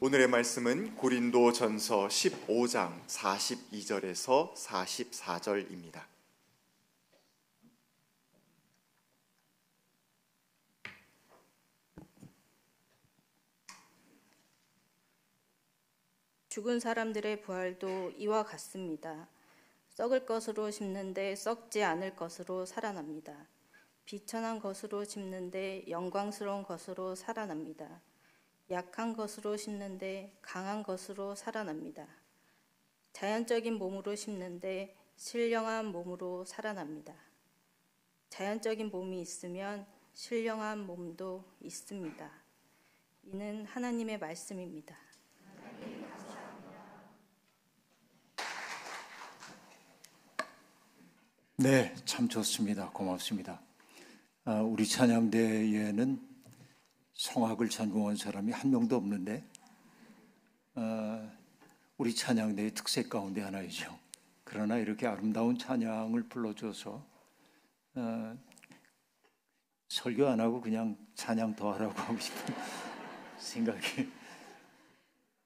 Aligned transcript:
오늘의 0.00 0.28
말씀은 0.28 0.94
고린도 0.94 1.52
전서 1.52 2.06
15장 2.06 3.04
42절에서 3.08 4.54
44절입니다. 4.54 6.04
죽은 16.48 16.78
사람들의 16.78 17.42
부활도 17.42 18.12
이와 18.18 18.44
같습니다. 18.44 19.28
썩을 19.88 20.26
것으로 20.26 20.70
심는데 20.70 21.34
썩지 21.34 21.82
않을 21.82 22.14
것으로 22.14 22.66
살아납니다. 22.66 23.48
비천한 24.04 24.60
것으로 24.60 25.02
심는데 25.02 25.86
영광스러운 25.88 26.62
것으로 26.62 27.16
살아납니다. 27.16 28.00
약한 28.70 29.14
것으로 29.14 29.56
심는데 29.56 30.36
강한 30.42 30.82
것으로 30.82 31.34
살아납니다. 31.34 32.06
자연적인 33.12 33.74
몸으로 33.74 34.14
심는데 34.14 34.94
신령한 35.16 35.86
몸으로 35.86 36.44
살아납니다. 36.44 37.14
자연적인 38.28 38.90
몸이 38.90 39.20
있으면 39.22 39.86
신령한 40.12 40.86
몸도 40.86 41.44
있습니다. 41.60 42.30
이는 43.24 43.64
하나님의 43.64 44.18
말씀입니다. 44.18 44.96
네, 51.56 51.94
참 52.04 52.28
좋습니다. 52.28 52.90
고맙습니다. 52.90 53.60
아, 54.44 54.60
우리 54.60 54.86
찬양대에는 54.86 56.27
성악을 57.18 57.68
전공한 57.68 58.14
사람이 58.16 58.52
한 58.52 58.70
명도 58.70 58.96
없는데 58.96 59.44
아, 60.76 61.28
우리 61.96 62.14
찬양대의 62.14 62.74
특색 62.74 63.10
가운데 63.10 63.42
하나이죠. 63.42 63.98
그러나 64.44 64.78
이렇게 64.78 65.06
아름다운 65.06 65.58
찬양을 65.58 66.28
불러줘서 66.28 67.04
아, 67.94 68.36
설교 69.88 70.28
안 70.28 70.38
하고 70.38 70.60
그냥 70.60 70.96
찬양 71.16 71.56
더 71.56 71.72
하라고 71.74 71.92
하고 71.98 72.18
싶은 72.20 72.54
생각이 73.38 74.08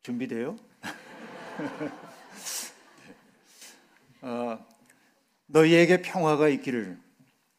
준비돼요? 0.03 0.59
아, 4.21 4.59
너희에게 5.47 6.03
평화가 6.03 6.49
있기를 6.49 6.99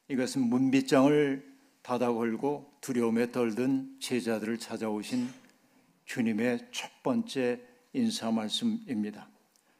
이것은 0.07 0.41
문빗장을 0.43 1.52
닫아 1.83 2.13
걸고 2.13 2.77
두려움에 2.79 3.31
떨든 3.31 3.99
제자들을 3.99 4.57
찾아오신 4.57 5.27
주님의 6.05 6.69
첫 6.71 7.03
번째 7.03 7.61
인사 7.91 8.31
말씀입니다. 8.31 9.29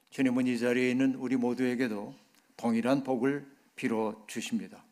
주님은 0.09 0.46
이 0.48 0.59
자리에 0.59 0.92
있는 0.92 1.16
우리 1.16 1.38
모두에게도 1.38 2.14
동일한 2.58 3.04
복을 3.06 3.50
빌어 3.76 4.22
주십니다. 4.28 4.84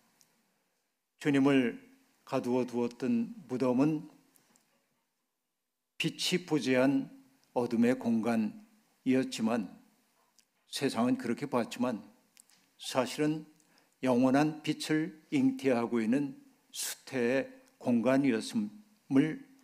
주님을 1.19 1.91
가두어 2.23 2.65
두었던 2.65 3.35
무덤은 3.49 4.09
빛이 5.97 6.45
부재한 6.45 7.11
어둠의 7.53 7.99
공간이었지만 7.99 9.77
세상은 10.69 11.17
그렇게 11.17 11.45
봤지만 11.45 12.01
사실은 12.79 13.45
영원한 14.01 14.63
빛을 14.63 15.21
잉태하고 15.29 15.99
있는 15.99 16.40
수태의 16.71 17.49
공간이었음을 17.77 18.69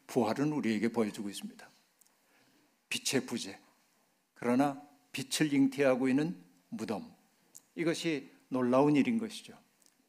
부활은 0.08 0.52
우리에게 0.52 0.90
보여주고 0.90 1.30
있습니다. 1.30 1.70
빛의 2.90 3.26
부재. 3.26 3.60
그러나 4.36 4.82
빛을 5.12 5.54
잉태하고 5.54 6.10
있는 6.10 6.42
무덤. 6.70 7.12
이것이 7.76 8.32
놀라운 8.50 8.96
일인 8.96 9.18
것이죠. 9.18 9.58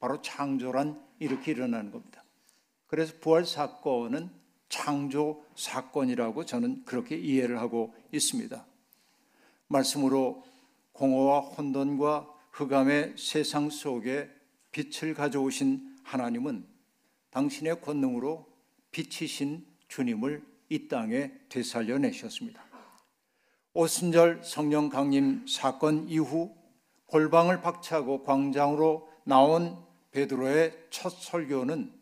바로 0.00 0.22
창조란 0.22 1.03
이렇게 1.19 1.53
일어나는 1.53 1.91
겁니다. 1.91 2.25
그래서 2.86 3.15
부활 3.20 3.44
사건은 3.44 4.30
창조 4.69 5.44
사건이라고 5.56 6.44
저는 6.44 6.84
그렇게 6.84 7.16
이해를 7.16 7.59
하고 7.59 7.94
있습니다. 8.12 8.66
말씀으로 9.69 10.44
공허와 10.92 11.41
혼돈과 11.41 12.34
흑암의 12.53 13.15
세상 13.16 13.70
속에 13.70 14.30
빛을 14.72 15.15
가져오신 15.15 15.98
하나님은 16.03 16.66
당신의 17.31 17.81
권능으로 17.81 18.47
빛이신 18.91 19.66
주님을 19.89 20.44
이 20.69 20.89
땅에 20.89 21.33
되살려내셨습니다. 21.49 22.62
오순절 23.75 24.43
성령 24.44 24.89
강림 24.89 25.47
사건 25.47 26.09
이후 26.09 26.55
골방을 27.06 27.61
박차고 27.61 28.22
광장으로 28.22 29.09
나온 29.25 29.78
베드로의 30.11 30.87
첫 30.91 31.11
설교는 31.11 31.93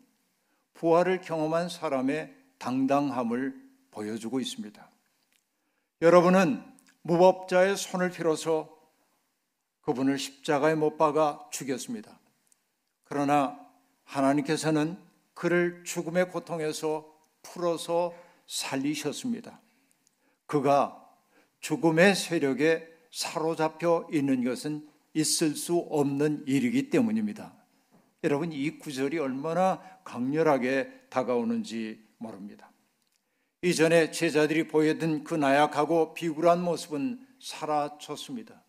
부활을 0.73 1.21
경험한 1.21 1.69
사람의 1.69 2.33
당당함을 2.57 3.67
보여주고 3.91 4.39
있습니다. 4.39 4.89
여러분은 6.01 6.63
무법자의 7.01 7.77
손을 7.77 8.11
빌어서 8.11 8.75
그분을 9.81 10.19
십자가에 10.19 10.75
못 10.75 10.97
박아 10.97 11.49
죽였습니다. 11.51 12.19
그러나 13.05 13.57
하나님께서는 14.03 15.06
그를 15.37 15.83
죽음의 15.83 16.31
고통에서 16.31 17.05
풀어서 17.43 18.11
살리셨습니다. 18.47 19.61
그가 20.47 21.07
죽음의 21.59 22.15
세력에 22.15 22.87
사로잡혀 23.11 24.07
있는 24.11 24.43
것은 24.43 24.87
있을 25.13 25.55
수 25.55 25.77
없는 25.91 26.43
일이기 26.47 26.89
때문입니다. 26.89 27.53
여러분, 28.23 28.51
이 28.51 28.79
구절이 28.79 29.19
얼마나 29.19 29.79
강렬하게 30.03 31.05
다가오는지 31.11 32.03
모릅니다. 32.17 32.71
이전에 33.61 34.09
제자들이 34.09 34.67
보여준 34.67 35.23
그 35.23 35.35
나약하고 35.35 36.15
비굴한 36.15 36.63
모습은 36.63 37.27
사라졌습니다. 37.39 38.63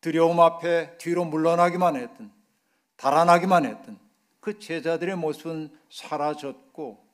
두려움 0.00 0.40
앞에 0.40 0.98
뒤로 0.98 1.24
물러나기만 1.24 1.94
했던, 1.94 2.32
달아나기만 2.96 3.66
했던 3.66 4.01
그 4.42 4.58
제자들의 4.58 5.16
모습은 5.16 5.70
사라졌고 5.88 7.06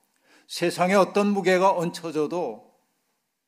세상에 0.47 0.95
어떤 0.95 1.27
무게가 1.29 1.77
얹혀져도 1.77 2.75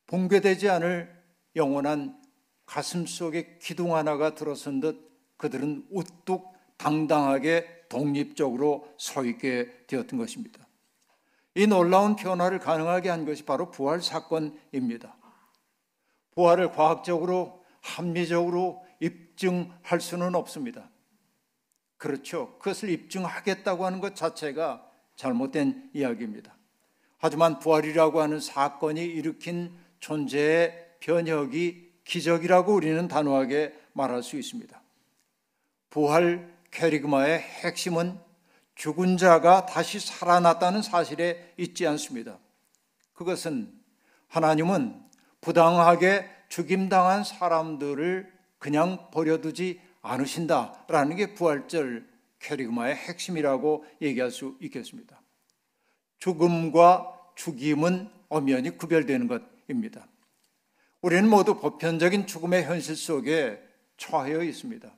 붕괴되지 0.06 0.68
않을 0.68 1.10
영원한 1.56 2.20
가슴 2.66 3.06
속에 3.06 3.56
기둥 3.58 3.96
하나가 3.96 4.34
들어선 4.34 4.80
듯 4.80 5.10
그들은 5.38 5.86
우뚝 5.90 6.52
당당하게 6.76 7.86
독립적으로 7.88 8.86
서 8.98 9.24
있게 9.24 9.86
되었던 9.86 10.18
것입니다. 10.18 10.66
이 11.54 11.66
놀라운 11.66 12.16
변화를 12.16 12.58
가능하게 12.58 13.08
한 13.08 13.24
것이 13.24 13.46
바로 13.46 13.70
부활 13.70 14.02
사건입니다. 14.02 15.16
부활을 16.32 16.72
과학적으로 16.72 17.64
합리적으로 17.80 18.84
입증할 19.00 20.02
수는 20.02 20.34
없습니다. 20.34 20.90
그렇죠. 22.00 22.56
그것을 22.58 22.88
입증하겠다고 22.88 23.84
하는 23.84 24.00
것 24.00 24.16
자체가 24.16 24.82
잘못된 25.16 25.90
이야기입니다. 25.92 26.56
하지만 27.18 27.58
부활이라고 27.58 28.22
하는 28.22 28.40
사건이 28.40 29.04
일으킨 29.04 29.76
존재의 29.98 30.92
변혁이 31.00 31.92
기적이라고 32.04 32.72
우리는 32.72 33.06
단호하게 33.06 33.78
말할 33.92 34.22
수 34.22 34.38
있습니다. 34.38 34.80
부활 35.90 36.50
캐리그마의 36.70 37.38
핵심은 37.38 38.18
죽은 38.76 39.18
자가 39.18 39.66
다시 39.66 40.00
살아났다는 40.00 40.80
사실에 40.80 41.52
있지 41.58 41.86
않습니다. 41.86 42.38
그것은 43.12 43.70
하나님은 44.28 44.98
부당하게 45.42 46.30
죽임당한 46.48 47.24
사람들을 47.24 48.32
그냥 48.58 49.10
버려두지 49.10 49.89
않으신다라는 50.02 51.16
게 51.16 51.34
부활절 51.34 52.08
캐리그마의 52.38 52.96
핵심이라고 52.96 53.84
얘기할 54.00 54.30
수 54.30 54.56
있겠습니다. 54.60 55.20
죽음과 56.18 57.32
죽임은 57.34 58.10
엄연히 58.28 58.76
구별되는 58.76 59.28
것입니다. 59.28 60.06
우리는 61.02 61.28
모두 61.28 61.58
보편적인 61.58 62.26
죽음의 62.26 62.64
현실 62.64 62.96
속에 62.96 63.60
처해 63.96 64.46
있습니다. 64.46 64.90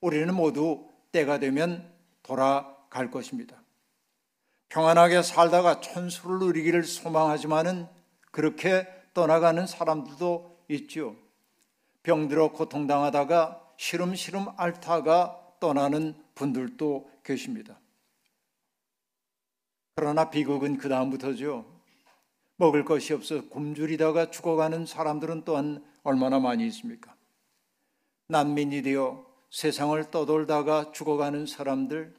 우리는 0.00 0.34
모두 0.34 0.88
때가 1.12 1.38
되면 1.38 1.92
돌아갈 2.22 3.10
것입니다. 3.10 3.62
평안하게 4.68 5.22
살다가 5.22 5.80
천수를 5.80 6.38
누리기를 6.40 6.84
소망하지만은 6.84 7.86
그렇게 8.32 8.86
떠나가는 9.14 9.66
사람들도 9.66 10.64
있지요. 10.68 11.16
병들어 12.02 12.52
고통당하다가 12.52 13.65
시름시름 13.76 14.46
앓다가 14.56 15.56
떠나는 15.60 16.14
분들도 16.34 17.10
계십니다. 17.24 17.78
그러나 19.94 20.30
비극은 20.30 20.76
그 20.76 20.88
다음부터죠. 20.88 21.64
먹을 22.56 22.84
것이 22.84 23.12
없어 23.12 23.48
굶주리다가 23.48 24.30
죽어가는 24.30 24.86
사람들은 24.86 25.44
또한 25.44 25.84
얼마나 26.02 26.38
많이 26.38 26.66
있습니까? 26.68 27.14
난민이 28.28 28.82
되어 28.82 29.26
세상을 29.50 30.10
떠돌다가 30.10 30.92
죽어가는 30.92 31.46
사람들, 31.46 32.14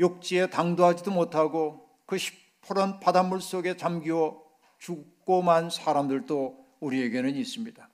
육지에 0.00 0.48
당도하지도 0.48 1.10
못하고 1.10 1.88
그 2.06 2.18
시퍼런 2.18 3.00
바닷물 3.00 3.40
속에 3.40 3.76
잠기어 3.76 4.42
죽고 4.78 5.42
만 5.42 5.70
사람들도 5.70 6.64
우리에게는 6.80 7.36
있습니다. 7.36 7.88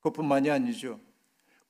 그뿐만이 0.00 0.50
아니죠. 0.50 1.00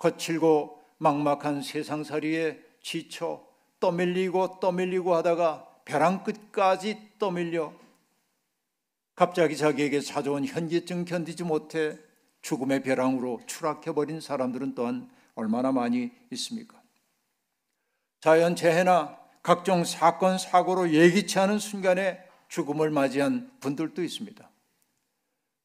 거칠고 0.04 0.82
막막한 0.98 1.62
세상살이에 1.62 2.60
지쳐 2.82 3.42
떠밀리고 3.80 4.60
떠밀리고 4.60 5.14
하다가 5.14 5.66
벼랑 5.86 6.24
끝까지 6.24 7.12
떠밀려 7.18 7.72
갑자기 9.14 9.56
자기에게 9.56 10.00
찾아온 10.00 10.44
현기증 10.44 11.06
견디지 11.06 11.44
못해 11.44 11.98
죽음의 12.42 12.82
벼랑으로 12.82 13.40
추락해버린 13.46 14.20
사람들은 14.20 14.74
또한 14.74 15.10
얼마나 15.34 15.72
많이 15.72 16.12
있습니까? 16.32 16.82
자연 18.20 18.56
재해나 18.56 19.18
각종 19.42 19.84
사건, 19.84 20.36
사고로 20.36 20.92
예기치 20.92 21.38
않은 21.38 21.58
순간에 21.58 22.22
죽음을 22.48 22.90
맞이한 22.90 23.50
분들도 23.60 24.02
있습니다. 24.02 24.50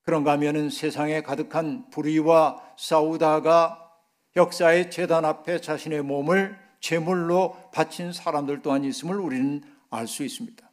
그런가 0.03 0.31
하면 0.33 0.69
세상에 0.69 1.21
가득한 1.21 1.89
불의와 1.89 2.73
싸우다가 2.77 3.88
역사의 4.35 4.91
재단 4.91 5.25
앞에 5.25 5.61
자신의 5.61 6.03
몸을 6.03 6.57
제물로 6.79 7.69
바친 7.71 8.13
사람들 8.13 8.61
또한 8.61 8.83
있음을 8.83 9.19
우리는 9.19 9.61
알 9.89 10.07
수 10.07 10.23
있습니다. 10.23 10.69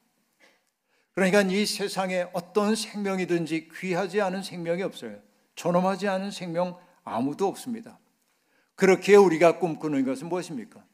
그러니까 1.13 1.41
이 1.43 1.65
세상에 1.65 2.27
어떤 2.35 2.75
생명이든지 2.75 3.71
귀하지 3.75 4.21
않은 4.21 4.43
생명이 4.43 4.83
없어요. 4.83 5.19
존엄하지 5.55 6.09
않은 6.09 6.31
생명 6.31 6.79
아무도 7.05 7.47
없습니다. 7.49 7.99
그렇게 8.75 9.17
우리가 9.17 9.59
꿈꾸는 9.59 10.05
것은 10.05 10.29
무엇입니까? 10.29 10.85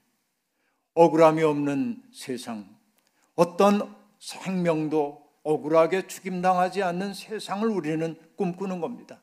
억울함이 0.95 1.43
없는 1.43 2.03
세상, 2.13 2.69
어떤 3.35 3.97
생명도 4.21 5.29
억울하게 5.43 6.07
죽임당하지 6.07 6.85
않는 6.85 7.15
세상을 7.15 7.67
우리는 7.67 8.15
꿈꾸는 8.37 8.81
겁니다. 8.81 9.21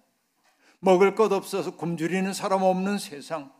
먹을 0.79 1.15
것 1.15 1.31
없어서 1.31 1.75
굶주리는 1.75 2.31
사람 2.33 2.63
없는 2.63 2.97
세상, 2.97 3.53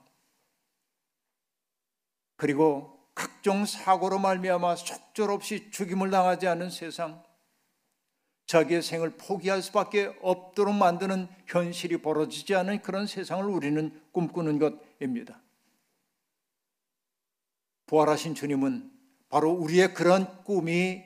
그리고 2.35 2.97
각종 3.13 3.65
사고로 3.65 4.19
말미암아 4.19 4.77
속절없이 4.77 5.71
죽임을 5.71 6.09
당하지 6.09 6.47
않는 6.47 6.69
세상, 6.69 7.21
자기의 8.45 8.81
생을 8.81 9.11
포기할 9.17 9.61
수밖에 9.61 10.15
없도록 10.21 10.73
만드는 10.73 11.27
현실이 11.45 12.01
벌어지지 12.01 12.55
않은 12.55 12.81
그런 12.81 13.05
세상을 13.05 13.45
우리는 13.45 14.01
꿈꾸는 14.11 14.57
것입니다. 14.57 15.39
부활하신 17.85 18.35
주님은 18.35 18.91
바로 19.29 19.51
우리의 19.51 19.93
그런 19.93 20.43
꿈이 20.43 21.03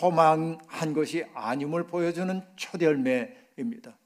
허망한 0.00 0.92
것이 0.92 1.24
아님을 1.34 1.86
보여주는 1.86 2.42
첫 2.56 2.82
열매입니다. 2.82 3.96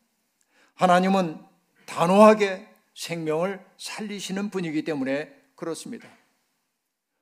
하나님은 0.80 1.38
단호하게 1.84 2.66
생명을 2.94 3.62
살리시는 3.76 4.48
분이기 4.48 4.82
때문에 4.82 5.30
그렇습니다. 5.54 6.08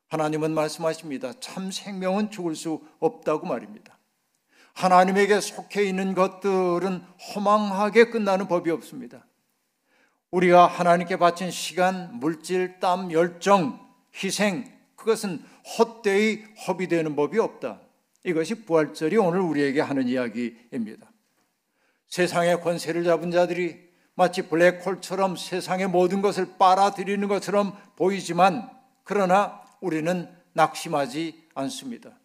하나님은 0.06 0.54
말씀하십니다. 0.54 1.32
참 1.40 1.72
생명은 1.72 2.30
죽을 2.30 2.54
수 2.54 2.80
없다고 3.00 3.48
말입니다. 3.48 3.98
하나님에게 4.74 5.40
속해 5.40 5.82
있는 5.82 6.14
것들은 6.14 7.02
허망하게 7.34 8.10
끝나는 8.10 8.46
법이 8.46 8.70
없습니다. 8.70 9.26
우리가 10.30 10.68
하나님께 10.68 11.16
바친 11.16 11.50
시간, 11.50 12.16
물질, 12.20 12.78
땀, 12.78 13.10
열정, 13.10 13.84
희생, 14.14 14.72
그것은 14.94 15.42
헛되이 15.76 16.44
허비되는 16.68 17.16
법이 17.16 17.40
없다. 17.40 17.80
이것이 18.22 18.64
부활절이 18.66 19.16
오늘 19.16 19.40
우리에게 19.40 19.80
하는 19.80 20.06
이야기입니다. 20.06 21.10
세상의 22.08 22.60
권세를 22.60 23.04
잡은 23.04 23.30
자들이 23.30 23.88
마치 24.14 24.42
블랙홀처럼 24.42 25.36
세상의 25.36 25.88
모든 25.88 26.22
것을 26.22 26.56
빨아들이는 26.58 27.28
것처럼 27.28 27.76
보이지만 27.96 28.68
그러나 29.04 29.62
우리는 29.80 30.28
낙심하지 30.54 31.48
않습니다. 31.54 32.18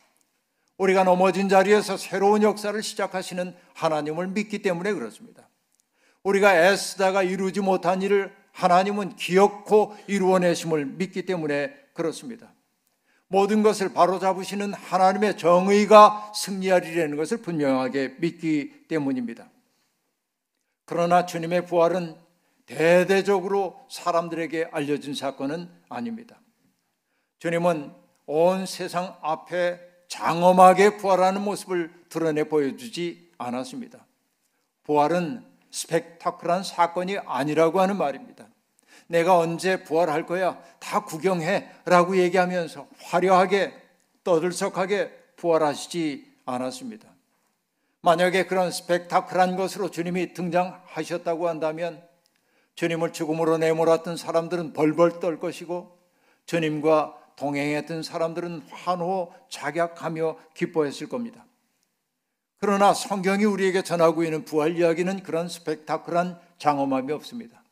우리가 0.77 1.03
넘어진 1.03 1.49
자리에서 1.49 1.97
새로운 1.97 2.41
역사를 2.41 2.81
시작하시는 2.81 3.55
하나님을 3.73 4.27
믿기 4.27 4.61
때문에 4.61 4.91
그렇습니다. 4.93 5.47
우리가 6.23 6.55
애쓰다가 6.55 7.21
이루지 7.21 7.61
못한 7.61 8.01
일을 8.01 8.33
하나님은 8.53 9.15
기억코 9.15 9.95
이루어내심을 10.07 10.85
믿기 10.85 11.25
때문에 11.25 11.73
그렇습니다. 11.93 12.53
모든 13.27 13.63
것을 13.63 13.93
바로잡으시는 13.93 14.73
하나님의 14.73 15.37
정의가 15.37 16.33
승리하리라는 16.35 17.17
것을 17.17 17.37
분명하게 17.37 18.15
믿기 18.19 18.87
때문입니다. 18.87 19.49
그러나 20.85 21.25
주님의 21.25 21.65
부활은 21.65 22.15
대대적으로 22.65 23.85
사람들에게 23.89 24.69
알려진 24.71 25.13
사건은 25.13 25.69
아닙니다. 25.89 26.39
주님은 27.39 27.93
온 28.25 28.65
세상 28.65 29.17
앞에 29.21 29.79
장엄하게 30.07 30.97
부활하는 30.97 31.41
모습을 31.41 31.91
드러내 32.09 32.45
보여주지 32.45 33.31
않았습니다. 33.37 34.05
부활은 34.83 35.43
스펙타클한 35.71 36.63
사건이 36.63 37.17
아니라고 37.17 37.81
하는 37.81 37.97
말입니다. 37.97 38.47
내가 39.07 39.37
언제 39.37 39.83
부활할 39.83 40.25
거야? 40.25 40.61
다 40.79 41.03
구경해. 41.03 41.69
라고 41.85 42.17
얘기하면서 42.17 42.87
화려하게 43.01 43.73
떠들썩하게 44.23 45.11
부활하시지 45.35 46.31
않았습니다. 46.45 47.12
만약에 48.03 48.47
그런 48.47 48.69
스펙타클한 48.69 49.55
것으로 49.55 49.89
주님이 49.89 50.33
등장하셨다고 50.33 51.47
한다면 51.47 52.05
주님을 52.75 53.13
죽음으로 53.13 53.57
내몰았던 53.57 54.17
사람들은 54.17 54.73
벌벌 54.73 55.21
떨 55.21 55.39
것이고 55.39 55.97
주님과 56.45 57.17
동행했던 57.37 58.03
사람들은 58.03 58.63
환호 58.69 59.33
작약하며 59.49 60.37
기뻐했을 60.53 61.07
겁니다. 61.07 61.45
그러나 62.57 62.93
성경이 62.93 63.45
우리에게 63.45 63.83
전하고 63.83 64.25
있는 64.25 64.43
부활 64.43 64.77
이야기는 64.77 65.23
그런 65.23 65.47
스펙타클한 65.47 66.39
장엄함이 66.57 67.11
없습니다. 67.13 67.63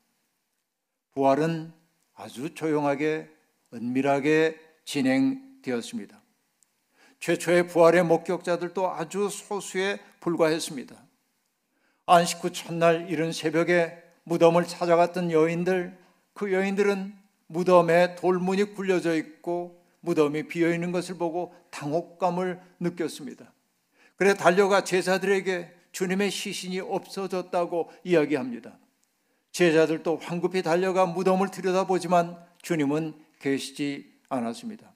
부활은 1.11 1.73
아주 2.13 2.53
조용하게 2.53 3.29
은밀하게 3.73 4.59
진행되었습니다. 4.85 6.20
최초의 7.21 7.67
부활의 7.67 8.03
목격자들도 8.03 8.91
아주 8.91 9.29
소수에 9.29 9.99
불과했습니다. 10.19 10.95
안식 12.07 12.43
후 12.43 12.51
첫날 12.51 13.09
이른 13.09 13.31
새벽에 13.31 14.03
무덤을 14.23 14.65
찾아갔던 14.65 15.31
여인들, 15.31 15.97
그 16.33 16.51
여인들은 16.51 17.13
무덤에 17.47 18.15
돌문이 18.15 18.75
굴려져 18.75 19.15
있고 19.15 19.83
무덤이 20.01 20.47
비어 20.47 20.73
있는 20.73 20.91
것을 20.91 21.17
보고 21.17 21.53
당혹감을 21.69 22.59
느꼈습니다. 22.79 23.53
그래 24.15 24.33
달려가 24.33 24.83
제자들에게 24.83 25.71
주님의 25.91 26.31
시신이 26.31 26.79
없어졌다고 26.79 27.91
이야기합니다. 28.03 28.77
제자들도 29.51 30.17
황급히 30.17 30.63
달려가 30.63 31.05
무덤을 31.05 31.51
들여다보지만 31.51 32.37
주님은 32.61 33.13
계시지 33.39 34.11
않았습니다. 34.29 34.91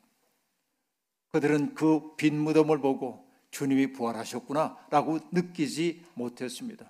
그들은 1.36 1.75
그 1.75 2.15
빈 2.15 2.39
무덤을 2.39 2.80
보고 2.80 3.27
주님이 3.51 3.92
부활하셨구나라고 3.92 5.20
느끼지 5.34 6.06
못했습니다. 6.13 6.89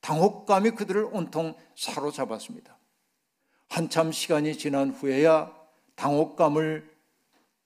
당혹감이 0.00 0.70
그들을 0.70 1.10
온통 1.12 1.54
사로잡았습니다. 1.76 2.78
한참 3.68 4.12
시간이 4.12 4.56
지난 4.56 4.88
후에야 4.92 5.54
당혹감을 5.94 6.90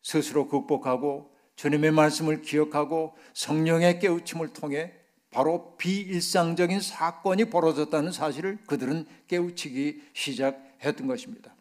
스스로 0.03 0.49
극복하고 0.49 1.33
주님의 1.55 1.93
말씀을 1.93 2.43
기억하고 2.43 3.15
성령의 3.33 4.01
깨우침을 4.01 4.53
통해 4.53 4.93
바로 5.31 5.77
비일상적인 5.77 6.81
사건이 6.81 7.45
벌어졌다는 7.51 8.11
사실을 8.11 8.59
그들은 8.67 9.07
깨우치기 9.29 10.11
시작했던 10.13 11.07
것입니다. 11.07 11.55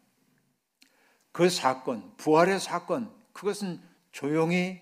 그 1.30 1.48
사건, 1.48 2.12
부활의 2.16 2.58
사건, 2.58 3.12
그것은 3.32 3.88
조용히 4.12 4.80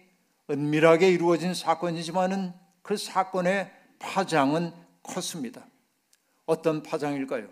은밀하게 0.50 1.10
이루어진 1.10 1.54
사건이지만은 1.54 2.52
그 2.82 2.96
사건의 2.96 3.70
파장은 3.98 4.72
컸습니다. 5.02 5.66
어떤 6.46 6.82
파장일까요? 6.82 7.48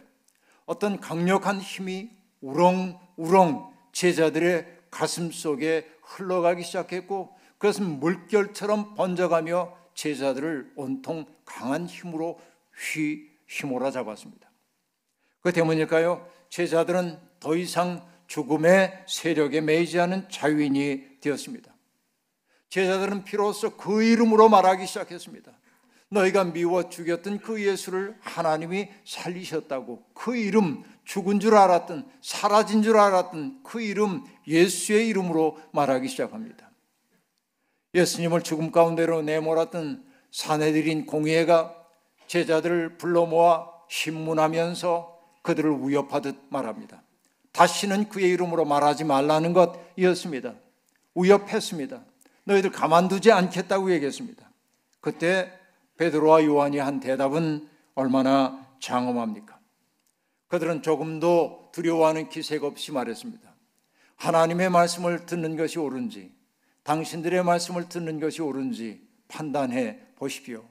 어떤 0.64 1.00
강력한 1.00 1.61
힘이 1.61 2.11
우렁우렁 2.40 3.75
제자들의 3.92 4.66
가슴 4.90 5.30
속에 5.30 5.90
흘러가기 6.02 6.62
시작했고 6.62 7.37
그것은 7.59 8.00
물결처럼 8.00 8.95
번져가며 8.95 9.76
제자들을 9.95 10.73
온통 10.76 11.26
강한 11.45 11.87
힘으로 11.87 12.40
휘 12.75 13.30
휘몰아 13.49 13.90
잡았습니다. 13.90 14.50
그 15.40 15.52
때문일까요? 15.52 16.28
제자들은 16.49 17.18
더 17.40 17.56
이상 17.56 18.06
죽음의 18.26 19.04
세력에 19.06 19.61
매이지 19.61 20.00
않은 20.00 20.28
자유인이 20.28 21.21
되었습니다. 21.21 21.75
제자들은 22.68 23.25
비로소 23.25 23.76
그 23.76 24.02
이름으로 24.02 24.49
말하기 24.49 24.87
시작했습니다. 24.87 25.52
너희가 26.09 26.45
미워 26.45 26.88
죽였던 26.88 27.40
그 27.40 27.64
예수를 27.64 28.16
하나님이 28.21 28.88
살리셨다고 29.04 30.04
그 30.14 30.37
이름 30.37 30.85
죽은 31.04 31.40
줄 31.40 31.56
알았던 31.56 32.09
사라진 32.21 32.83
줄 32.83 32.99
알았던 32.99 33.62
그 33.62 33.80
이름 33.80 34.25
예수의 34.47 35.09
이름으로 35.09 35.59
말하기 35.73 36.09
시작합니다. 36.09 36.71
예수님을 37.95 38.42
죽음 38.42 38.71
가운데로 38.71 39.23
내몰았던 39.23 40.04
사내들인 40.30 41.06
공예가 41.06 41.75
제자들을 42.26 42.99
불러 42.99 43.25
모아 43.25 43.71
신문하면서 43.88 45.16
그들을 45.42 45.78
위협하듯 45.80 46.37
말합니다. 46.50 47.02
다시는 47.56 48.10
그의 48.10 48.28
이름으로 48.32 48.66
말하지 48.66 49.04
말라는 49.04 49.54
것이었습니다. 49.54 50.52
위협했습니다. 51.14 52.04
너희들 52.44 52.70
가만두지 52.70 53.32
않겠다고 53.32 53.90
얘기했습니다. 53.92 54.46
그때 55.00 55.50
베드로와 55.96 56.44
요한이 56.44 56.76
한 56.78 57.00
대답은 57.00 57.66
얼마나 57.94 58.66
장엄합니까? 58.80 59.58
그들은 60.48 60.82
조금도 60.82 61.70
두려워하는 61.72 62.28
기색 62.28 62.62
없이 62.62 62.92
말했습니다. 62.92 63.50
하나님의 64.16 64.68
말씀을 64.68 65.25
듣는 65.25 65.56
것이 65.56 65.78
옳은지, 65.78 66.34
당신들의 66.82 67.42
말씀을 67.42 67.88
듣는 67.88 68.20
것이 68.20 68.42
옳은지 68.42 69.00
판단해 69.28 69.98
보십시오. 70.16 70.62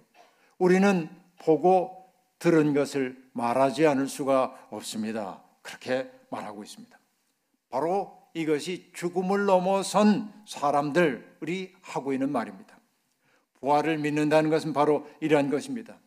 우리는 0.60 1.10
보고 1.40 2.06
들은 2.38 2.76
것을 2.76 3.18
말하지 3.34 3.88
않을 3.88 4.08
수가 4.08 4.68
없습니다. 4.70 5.42
그렇게 5.64 6.10
말하고 6.36 6.64
있습니다. 6.64 6.98
바로 7.70 8.18
이것이 8.34 8.92
죽음을 8.94 9.46
넘어선 9.46 10.32
사람들이 10.46 11.74
하고 11.82 12.14
있는 12.14 12.32
말입니다. 12.32 12.78
부활을 13.60 13.98
믿는다는 13.98 14.50
것은 14.50 14.74
바로 14.74 15.08
이러한 15.22 15.50
것입니다. 15.50 15.98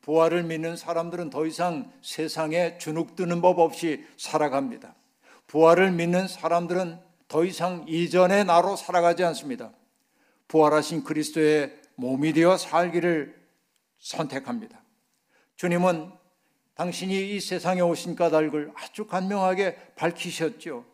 부활을 0.00 0.42
믿는 0.42 0.76
사람들은 0.76 1.30
더 1.30 1.46
이상 1.46 1.92
세상에 2.02 2.78
주눅드는 2.78 3.40
법 3.40 3.58
없이 3.58 4.04
살아갑니다. 4.16 4.94
부활을 5.46 5.92
믿는 5.92 6.28
사람들은 6.28 6.98
더 7.28 7.44
이상 7.44 7.84
이전의 7.88 8.44
나로 8.44 8.76
살아가지 8.76 9.24
않습니다. 9.24 9.72
부활하신 10.48 11.04
그리스도의 11.04 11.80
몸이 11.96 12.32
되어 12.32 12.56
살기를 12.56 13.34
선택합니다. 13.98 14.82
주님은 15.56 16.12
당신이 16.74 17.34
이 17.34 17.40
세상에 17.40 17.80
오신 17.80 18.16
까닭을 18.16 18.72
아주 18.76 19.06
간명하게 19.06 19.76
밝히셨죠. 19.96 20.84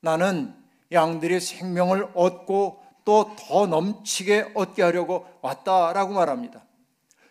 나는 0.00 0.54
양들의 0.92 1.40
생명을 1.40 2.08
얻고 2.14 2.86
또 3.06 3.36
더 3.38 3.66
넘치게 3.66 4.52
얻게 4.54 4.82
하려고 4.82 5.26
왔다라고 5.40 6.12
말합니다. 6.12 6.66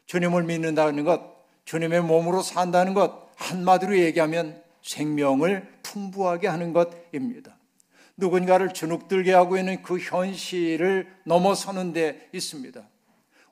주님을 0.06 0.44
믿는다는 0.44 1.04
것, 1.04 1.22
주님의 1.66 2.02
몸으로 2.02 2.42
산다는 2.42 2.94
것, 2.94 3.30
한마디로 3.36 4.00
얘기하면 4.00 4.64
생명을 4.82 5.68
풍부하게 5.84 6.48
하는 6.48 6.72
것입니다. 6.72 7.58
누군가를 8.16 8.74
주눅들게 8.74 9.34
하고 9.34 9.58
있는 9.58 9.84
그 9.84 10.00
현실을 10.00 11.14
넘어서는 11.26 11.92
데 11.92 12.30
있습니다. 12.32 12.88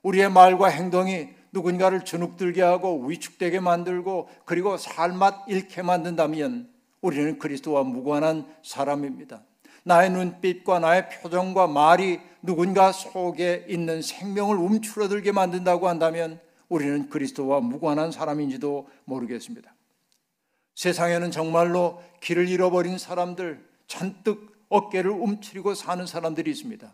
우리의 0.02 0.30
말과 0.30 0.68
행동이 0.68 1.28
누군가를 1.54 2.04
주눅들게 2.04 2.60
하고 2.60 3.06
위축되게 3.06 3.60
만들고 3.60 4.28
그리고 4.44 4.76
살맛 4.76 5.48
잃게 5.48 5.82
만든다면 5.82 6.68
우리는 7.00 7.38
그리스도와 7.38 7.84
무관한 7.84 8.46
사람입니다. 8.62 9.42
나의 9.84 10.10
눈빛과 10.10 10.80
나의 10.80 11.08
표정과 11.10 11.68
말이 11.68 12.20
누군가 12.42 12.92
속에 12.92 13.66
있는 13.68 14.02
생명을 14.02 14.56
움츠러들게 14.56 15.32
만든다고 15.32 15.88
한다면 15.88 16.40
우리는 16.68 17.08
그리스도와 17.08 17.60
무관한 17.60 18.10
사람인지도 18.10 18.88
모르겠습니다. 19.04 19.74
세상에는 20.74 21.30
정말로 21.30 22.02
길을 22.20 22.48
잃어버린 22.48 22.98
사람들, 22.98 23.64
잔뜩 23.86 24.66
어깨를 24.70 25.10
움츠리고 25.10 25.74
사는 25.74 26.04
사람들이 26.04 26.50
있습니다. 26.50 26.92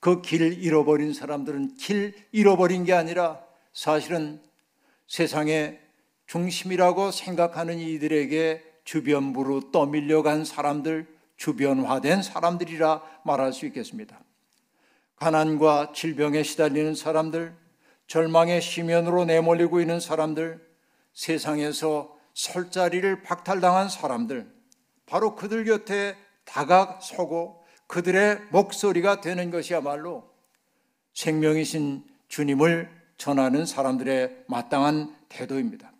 그 0.00 0.22
길 0.22 0.62
잃어버린 0.62 1.12
사람들은 1.12 1.76
길 1.76 2.14
잃어버린 2.32 2.84
게 2.84 2.92
아니라 2.92 3.45
사실은 3.76 4.40
세상의 5.06 5.78
중심이라고 6.24 7.10
생각하는 7.10 7.78
이들에게 7.78 8.64
주변부로 8.84 9.70
떠밀려간 9.70 10.46
사람들, 10.46 11.06
주변화된 11.36 12.22
사람들이라 12.22 13.02
말할 13.26 13.52
수 13.52 13.66
있겠습니다. 13.66 14.18
가난과 15.16 15.92
질병에 15.94 16.42
시달리는 16.42 16.94
사람들, 16.94 17.54
절망의 18.06 18.62
심연으로 18.62 19.26
내몰리고 19.26 19.82
있는 19.82 20.00
사람들, 20.00 20.66
세상에서 21.12 22.16
설 22.32 22.70
자리를 22.70 23.22
박탈당한 23.24 23.90
사람들, 23.90 24.50
바로 25.04 25.34
그들 25.34 25.66
곁에 25.66 26.16
다가서고 26.46 27.62
그들의 27.88 28.40
목소리가 28.52 29.20
되는 29.20 29.50
것이야말로 29.50 30.30
생명이신 31.12 32.06
주님을 32.28 32.96
전하는 33.16 33.66
사람들의 33.66 34.44
마땅한 34.48 35.14
태도입니다. 35.28 35.92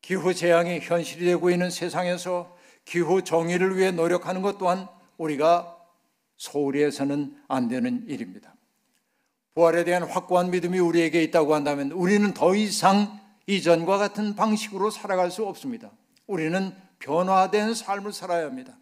기후 0.00 0.34
재앙이 0.34 0.80
현실이 0.80 1.24
되고 1.26 1.50
있는 1.50 1.70
세상에서 1.70 2.56
기후 2.84 3.22
정의를 3.22 3.76
위해 3.76 3.90
노력하는 3.90 4.42
것 4.42 4.58
또한 4.58 4.88
우리가 5.16 5.76
소홀히 6.36 6.82
해서는 6.82 7.36
안 7.48 7.68
되는 7.68 8.04
일입니다. 8.08 8.54
부활에 9.54 9.84
대한 9.84 10.02
확고한 10.02 10.50
믿음이 10.50 10.78
우리에게 10.78 11.22
있다고 11.24 11.54
한다면 11.54 11.92
우리는 11.92 12.32
더 12.34 12.54
이상 12.54 13.20
이전과 13.46 13.98
같은 13.98 14.34
방식으로 14.34 14.90
살아갈 14.90 15.30
수 15.30 15.44
없습니다. 15.46 15.90
우리는 16.26 16.74
변화된 16.98 17.74
삶을 17.74 18.12
살아야 18.12 18.46
합니다. 18.46 18.76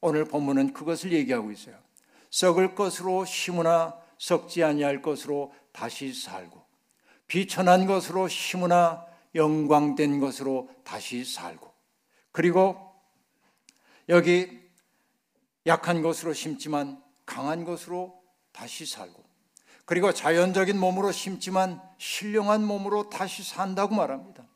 오늘 0.00 0.24
본문은 0.24 0.72
그것을 0.72 1.12
얘기하고 1.12 1.50
있어요. 1.50 1.76
썩을 2.30 2.74
것으로 2.74 3.24
심으나 3.24 3.94
썩지 4.18 4.64
아니할 4.64 5.02
것으로 5.02 5.52
다시 5.72 6.12
살고 6.12 6.67
비천한 7.28 7.86
것으로 7.86 8.26
심으나 8.28 9.06
영광된 9.34 10.18
것으로 10.18 10.68
다시 10.82 11.24
살고 11.24 11.72
그리고 12.32 12.76
여기 14.08 14.58
약한 15.66 16.00
것으로 16.02 16.32
심지만 16.32 17.00
강한 17.26 17.64
것으로 17.64 18.18
다시 18.52 18.86
살고 18.86 19.22
그리고 19.84 20.12
자연적인 20.12 20.78
몸으로 20.78 21.12
심지만 21.12 21.80
신령한 21.98 22.64
몸으로 22.64 23.08
다시 23.08 23.42
산다고 23.42 23.94
말합니다. 23.94 24.46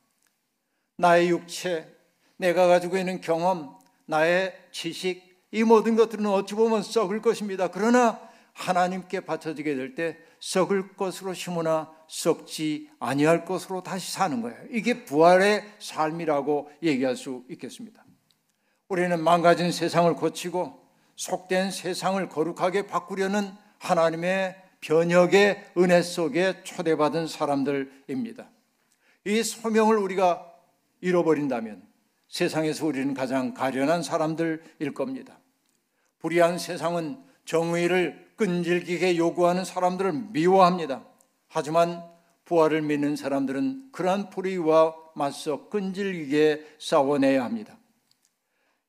나의 0.97 1.31
육체, 1.31 1.95
내가 2.37 2.67
가지고 2.67 2.99
있는 2.99 3.21
경험, 3.21 3.79
나의 4.05 4.55
지식, 4.73 5.43
이 5.51 5.65
모든 5.65 5.97
것들은 5.97 6.27
어찌 6.27 6.55
보면 6.55 6.83
썩을 6.83 7.23
것입니다. 7.23 7.69
그러나 7.69 8.21
하나님께 8.53 9.21
바쳐지게 9.21 9.75
될 9.75 9.95
때 9.95 10.19
썩을 10.43 10.97
것으로 10.97 11.35
심으나 11.35 11.89
썩지 12.09 12.91
아니할 12.99 13.45
것으로 13.45 13.85
다시 13.85 14.11
사는 14.13 14.43
거예요. 14.43 14.59
이게 14.71 15.05
부활의 15.05 15.63
삶이라고 15.79 16.69
얘기할 16.83 17.15
수 17.15 17.45
있겠습니다. 17.49 18.05
우리는 18.89 19.23
망가진 19.23 19.71
세상을 19.71 20.13
고치고 20.15 20.83
속된 21.15 21.71
세상을 21.71 22.29
거룩하게 22.29 22.89
바꾸려는 22.89 23.53
하나님의 23.79 24.57
변혁의 24.81 25.65
은혜 25.79 26.03
속에 26.03 26.65
초대받은 26.65 27.29
사람들입니다. 27.29 28.51
이 29.27 29.45
소명을 29.45 29.97
우리가 29.97 30.53
잃어버린다면 31.01 31.87
세상에서 32.27 32.87
우리는 32.87 33.15
가장 33.15 33.55
가련한 33.55 34.03
사람들일 34.03 34.93
겁니다. 34.93 35.39
불의한 36.19 36.59
세상은 36.59 37.23
정의를 37.45 38.22
끈질기게 38.37 39.17
요구하는 39.17 39.65
사람들을 39.65 40.13
미워합니다. 40.33 41.05
하지만 41.49 42.03
부활을 42.45 42.83
믿는 42.83 43.17
사람들은 43.17 43.91
그러한 43.93 44.31
불의와 44.31 44.95
맞서 45.15 45.69
끈질기게 45.69 46.77
싸워내야 46.79 47.45
합니다. 47.45 47.77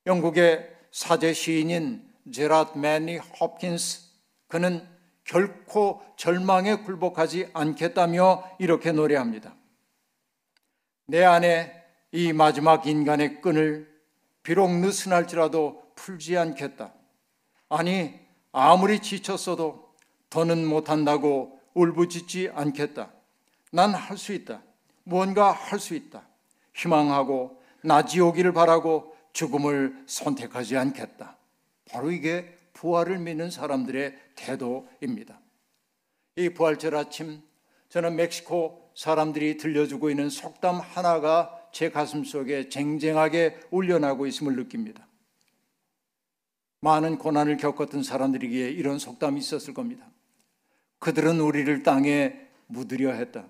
영국의 0.05 0.69
사제 0.91 1.33
시인인 1.33 2.07
제라드 2.31 2.77
매니 2.77 3.17
홉킨스 3.17 4.01
그는 4.47 4.87
결코 5.23 6.01
절망에 6.17 6.77
굴복하지 6.77 7.49
않겠다며 7.53 8.43
이렇게 8.59 8.91
노래합니다. 8.91 9.55
내 11.07 11.23
안에 11.23 11.83
이 12.11 12.33
마지막 12.33 12.85
인간의 12.85 13.41
끈을 13.41 13.91
비록 14.43 14.71
느슨할지라도 14.71 15.81
풀지 15.95 16.37
않겠다. 16.37 16.93
아니, 17.69 18.22
아무리 18.53 18.99
지쳤어도 18.99 19.93
더는 20.29 20.65
못한다고 20.65 21.59
울부짖지 21.73 22.51
않겠다. 22.53 23.11
난 23.71 23.93
할 23.93 24.17
수 24.17 24.31
있다. 24.33 24.61
무언가 25.03 25.51
할 25.51 25.79
수 25.79 25.95
있다. 25.95 26.27
희망하고 26.75 27.61
나지 27.81 28.21
오기를 28.21 28.53
바라고 28.53 29.15
죽음을 29.33 30.03
선택하지 30.07 30.77
않겠다. 30.77 31.35
바로 31.91 32.11
이게 32.11 32.55
부활을 32.73 33.19
믿는 33.19 33.49
사람들의 33.51 34.17
태도입니다. 34.35 35.39
이 36.35 36.49
부활절 36.49 36.95
아침 36.95 37.41
저는 37.89 38.15
멕시코 38.15 38.89
사람들이 38.95 39.57
들려주고 39.57 40.09
있는 40.09 40.29
속담 40.29 40.79
하나가 40.79 41.59
제 41.71 41.89
가슴 41.89 42.23
속에 42.23 42.69
쟁쟁하게 42.69 43.59
울려나고 43.71 44.27
있음을 44.27 44.55
느낍니다. 44.55 45.07
많은 46.83 47.17
고난을 47.17 47.55
겪었던 47.57 48.03
사람들에게 48.03 48.69
이런 48.71 48.99
속담이 48.99 49.39
있었을 49.39 49.73
겁니다. 49.73 50.05
그들은 50.99 51.39
우리를 51.39 51.81
땅에 51.83 52.35
묻으려 52.67 53.13
했다. 53.13 53.45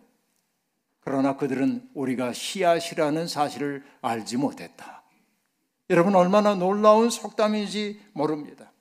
그러나 0.99 1.35
그들은 1.35 1.89
우리가 1.95 2.31
씨앗이라는 2.31 3.27
사실을 3.27 3.83
알지 4.01 4.37
못했다. 4.37 5.03
여러분 5.89 6.15
얼마나 6.15 6.53
놀라운 6.53 7.09
속담인지 7.09 7.99
모릅니다. 8.13 8.71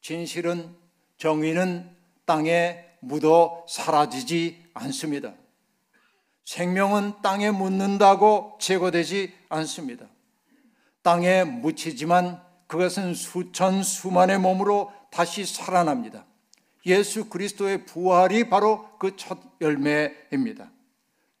진실은 0.00 0.74
정의는 1.18 1.90
땅에 2.24 2.86
묻어 3.00 3.66
사라지지 3.68 4.70
않습니다. 4.72 5.34
생명은 6.44 7.14
땅에 7.22 7.50
묻는다고 7.50 8.56
제거되지 8.60 9.34
않습니다. 9.48 10.06
땅에 11.02 11.44
묻히지만 11.44 12.49
그것은 12.70 13.14
수천 13.14 13.82
수만의 13.82 14.38
몸으로 14.38 14.92
다시 15.10 15.44
살아납니다. 15.44 16.24
예수 16.86 17.28
그리스도의 17.28 17.84
부활이 17.84 18.48
바로 18.48 18.88
그 19.00 19.16
첫 19.16 19.38
열매입니다. 19.60 20.70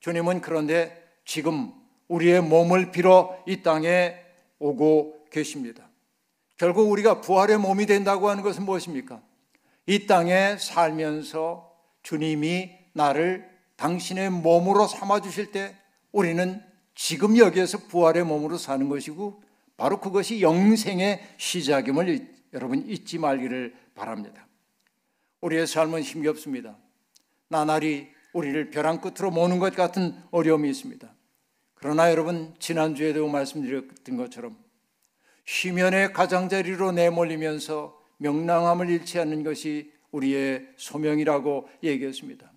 주님은 0.00 0.40
그런데 0.40 1.08
지금 1.24 1.72
우리의 2.08 2.42
몸을 2.42 2.90
빌어 2.90 3.38
이 3.46 3.62
땅에 3.62 4.16
오고 4.58 5.26
계십니다. 5.30 5.88
결국 6.56 6.90
우리가 6.90 7.20
부활의 7.20 7.58
몸이 7.58 7.86
된다고 7.86 8.28
하는 8.28 8.42
것은 8.42 8.64
무엇입니까? 8.64 9.22
이 9.86 10.06
땅에 10.08 10.56
살면서 10.58 11.70
주님이 12.02 12.72
나를 12.92 13.48
당신의 13.76 14.30
몸으로 14.30 14.88
삼아 14.88 15.20
주실 15.20 15.52
때 15.52 15.76
우리는 16.10 16.60
지금 16.96 17.38
여기에서 17.38 17.78
부활의 17.86 18.24
몸으로 18.24 18.58
사는 18.58 18.88
것이고 18.88 19.48
바로 19.80 19.98
그것이 19.98 20.42
영생의 20.42 21.22
시작임을 21.38 22.28
여러분 22.52 22.86
잊지 22.86 23.16
말기를 23.16 23.74
바랍니다. 23.94 24.46
우리의 25.40 25.66
삶은 25.66 26.02
힘겹습니다. 26.02 26.76
나날이 27.48 28.08
우리를 28.34 28.68
벼랑 28.68 29.00
끝으로 29.00 29.30
모는 29.30 29.58
것 29.58 29.74
같은 29.74 30.14
어려움이 30.32 30.68
있습니다. 30.68 31.10
그러나 31.72 32.10
여러분 32.10 32.54
지난주에도 32.58 33.26
말씀드렸던 33.26 34.18
것처럼 34.18 34.58
쉬면의 35.46 36.12
가장자리로 36.12 36.92
내몰리면서 36.92 37.98
명랑함을 38.18 38.90
잃지 38.90 39.18
않는 39.18 39.44
것이 39.44 39.94
우리의 40.10 40.68
소명이라고 40.76 41.70
얘기했습니다. 41.82 42.52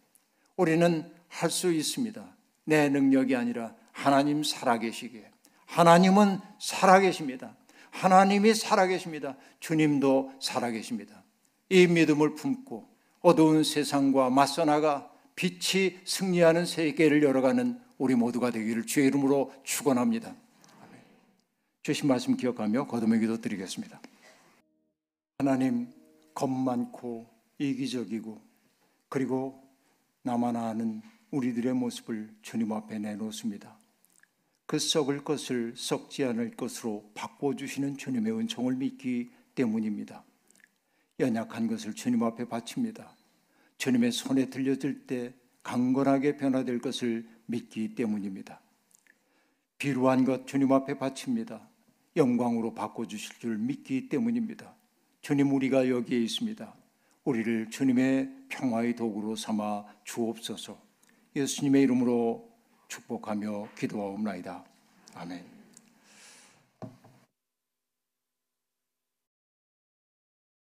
우리는 0.58 1.10
할 1.30 1.50
수 1.50 1.72
있습니다. 1.72 2.36
내 2.66 2.90
능력이 2.90 3.34
아니라 3.38 3.74
하나님 3.94 4.44
살아계시기에. 4.44 5.33
하나님은 5.74 6.40
살아계십니다. 6.60 7.56
하나님이 7.90 8.54
살아계십니다. 8.54 9.36
주님도 9.60 10.34
살아계십니다. 10.40 11.24
이 11.70 11.88
믿음을 11.88 12.36
품고 12.36 12.88
어두운 13.22 13.64
세상과 13.64 14.30
맞서 14.30 14.66
나가 14.66 15.12
빛이 15.36 15.98
승리하는 16.06 16.68
세계를 16.68 17.24
열어가는 17.24 17.80
우리 17.98 18.14
모두가 18.14 18.52
되기를 18.52 18.86
주의 18.86 19.08
이름으로 19.08 19.52
축원합니다. 19.64 20.36
주신 21.82 22.08
말씀 22.08 22.38
기억하며 22.38 22.86
거듭의 22.86 23.20
기도 23.20 23.42
드리겠습니다. 23.42 24.00
하나님 25.40 25.92
겁 26.36 26.52
많고 26.52 27.26
이기적이고 27.58 28.40
그리고 29.10 29.64
나만 30.22 30.56
아는 30.56 31.02
우리들의 31.32 31.74
모습을 31.74 32.30
주님 32.44 32.72
앞에 32.72 33.00
내놓습니다. 33.00 33.83
그 34.66 34.80
썩을 34.80 35.24
것을 35.24 35.74
썩지 35.76 36.24
않을 36.24 36.52
것으로 36.56 37.12
바꿔주시는 37.14 37.98
주님의 37.98 38.34
은총을 38.34 38.76
믿기 38.76 39.32
때문입니다. 39.56 40.24
연약한 41.20 41.68
것을 41.68 41.94
주님 41.94 42.24
앞에 42.24 42.46
바칩니다. 42.46 43.16
주님의 43.78 44.12
손에 44.12 44.50
들려질 44.50 45.06
때 45.06 45.34
강건하게 45.62 46.38
변화될 46.38 46.80
것을 46.80 47.28
믿기 47.46 47.96
때문입니다. 47.96 48.62
비루한 49.78 50.24
것 50.24 50.48
주님 50.48 50.72
앞에 50.72 50.98
바칩니다. 50.98 51.68
영광으로 52.16 52.74
바꿔주실 52.74 53.40
줄 53.40 53.58
믿기 53.58 54.08
때문입니다. 54.08 54.76
주님 55.22 55.54
우리가 55.54 55.90
여기에 55.90 56.20
있습니다. 56.20 56.74
우리를 57.24 57.70
주님의 57.70 58.30
평화의 58.50 58.96
도구로 58.96 59.36
삼아 59.36 59.86
주옵소서. 60.04 60.82
예수님의 61.36 61.84
이름으로 61.84 62.53
축복하며 62.94 63.70
기도하옵나이다. 63.76 64.64
아멘. 65.16 65.63